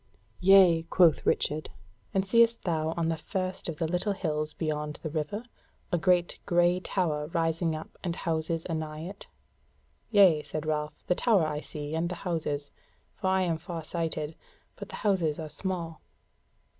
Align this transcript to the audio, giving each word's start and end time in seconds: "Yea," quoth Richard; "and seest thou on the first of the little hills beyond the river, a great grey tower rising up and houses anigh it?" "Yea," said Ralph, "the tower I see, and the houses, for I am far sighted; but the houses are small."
"Yea," 0.39 0.81
quoth 0.81 1.27
Richard; 1.27 1.69
"and 2.11 2.25
seest 2.27 2.63
thou 2.63 2.95
on 2.97 3.09
the 3.09 3.17
first 3.19 3.69
of 3.69 3.77
the 3.77 3.87
little 3.87 4.13
hills 4.13 4.51
beyond 4.51 4.95
the 5.03 5.11
river, 5.11 5.43
a 5.91 5.97
great 5.99 6.39
grey 6.47 6.79
tower 6.79 7.27
rising 7.27 7.75
up 7.75 7.99
and 8.03 8.15
houses 8.15 8.65
anigh 8.65 9.01
it?" 9.01 9.27
"Yea," 10.09 10.41
said 10.41 10.65
Ralph, 10.65 11.03
"the 11.05 11.13
tower 11.13 11.45
I 11.45 11.59
see, 11.59 11.93
and 11.93 12.09
the 12.09 12.15
houses, 12.25 12.71
for 13.13 13.27
I 13.27 13.43
am 13.43 13.59
far 13.59 13.83
sighted; 13.83 14.33
but 14.75 14.89
the 14.89 14.95
houses 15.05 15.37
are 15.37 15.49
small." 15.49 16.01